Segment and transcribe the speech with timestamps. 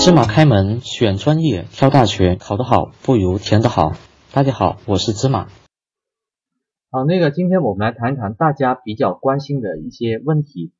[0.00, 3.94] 芝麻开门选专业挑大学，考得好不如填得好。
[4.32, 5.48] 大家好，我是芝麻。
[6.88, 10.72] 好，那个今天我们来谈一谈大家比较关心的一些问题。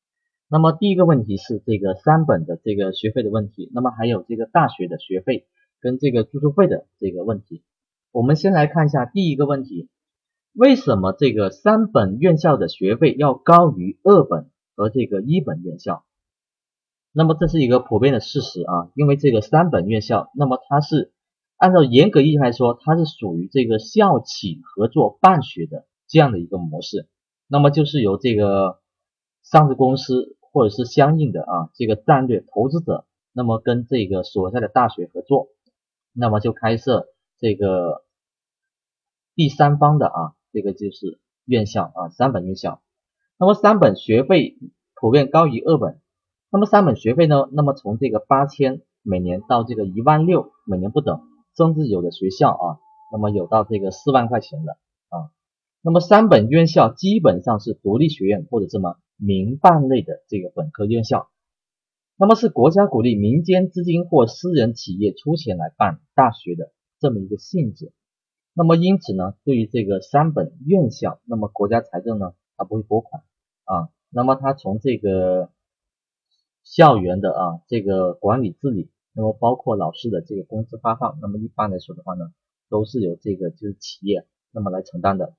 [0.48, 5.48] 那么第一个问题是这个三本的这个学费的问题，那么还有这个大学的学费
[5.80, 7.64] 跟这个住宿费的这个问题。
[8.12, 9.88] 我们先来看一下第一个问题，
[10.54, 16.04] 为什么这个三本院校的学费要高于二本和这个一本院校？
[17.18, 21.12] 那么这是一个普遍的事实啊，因为这个三本院校，那么它是
[21.56, 27.08] 按照严格意义来说，它是属于这个校企合作办学的这样的一个模式，
[27.48, 28.78] 那么就是由这个
[29.42, 30.36] 上市公司。
[30.50, 35.48] 或者是相应的啊，这个战略投资者，那么跟这个所在的大学合作，
[36.14, 37.06] 那么就开设
[37.38, 38.02] 这个
[39.34, 42.82] 第三方的啊，这个就是院校啊，三本院校。
[43.38, 44.56] 那么三本学费
[44.94, 46.00] 普遍高于二本，
[46.50, 51.20] 那么三本学费呢，那么从这个八千每年到这个一万六每年不等，
[51.56, 52.78] 甚至有的学校啊，
[53.12, 54.72] 那么有到这个四万块钱的
[55.08, 55.30] 啊。
[55.82, 58.96] 那么三本院校基本上是独立学院或者什么。
[59.20, 61.28] 民办类的这个本科院校，
[62.16, 67.92] 那么是国家鼓励民间资金或私人企业出钱来办大学的这么一个性质。
[68.54, 73.24] 那么因此呢，对于这个三本院校，那么国家财政呢，它不会拨款
[73.64, 73.88] 啊。
[74.08, 75.50] 那么它从这个
[76.78, 82.32] 校园的啊这个管理治理，那么包括老师的这个工资发放，那么一般来说的话呢，
[82.70, 85.34] 都是由这个就是企业那么来承担的。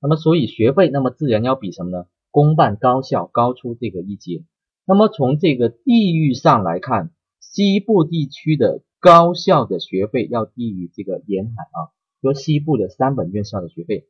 [0.00, 2.06] 那么所以学费，那么自然要比什么呢？
[2.32, 4.42] 公办高校高出这个一截，
[4.84, 14.08] 那么从这个地域上来看，西部地区的高校的学费要低于这个沿海啊，说西部的三本院校的学费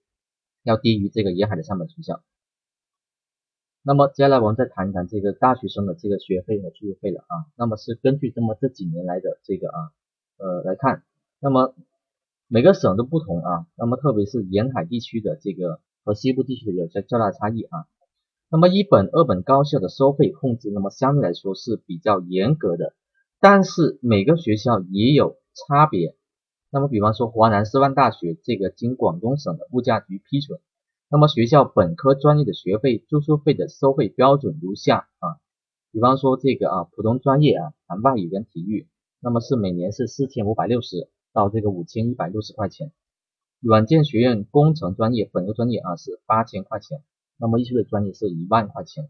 [0.62, 2.22] 要低于这个沿海的三本学校。
[3.82, 9.92] 那么接下来我们再谈一谈这个大学生的这个学费和住宿费了啊，那么是根据这么这几年来的这个啊
[10.36, 11.02] 呃来看，
[11.40, 11.74] 那么
[12.46, 17.86] 每个省都不同啊，那么特别是沿海地区的这个和西部地区的有些较大差异啊。
[18.50, 22.94] 那么一本、二本高校的收费控制，那么相对来说是比较严格的，
[23.40, 26.16] 但是每个学校也有差别。
[26.69, 30.60] 那么比方说华南师范大学这个经广东省的物价局批准，
[31.10, 35.37] 那么学校本科专业的学费、住宿费的收费标准如下啊。
[35.91, 38.88] 比方说这个啊普通专业啊含外语跟体育，
[39.20, 42.93] 那么是每年是四千五百六十到这个五千一百六十块钱。
[43.60, 47.03] 软件学院工程专业本科专业啊是八千块钱。
[47.43, 49.09] 那么艺术的专业是一万块钱，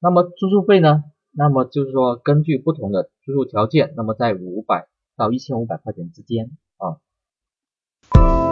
[0.00, 1.02] 那么住宿费呢？
[1.30, 7.00] 那么就是说根据不同的住宿条件，那么在五百到一千五百块钱之间啊。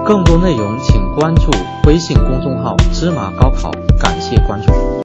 [0.05, 1.51] 更多内容请关注
[1.87, 4.91] 微信公众号芝麻高考，感谢关注。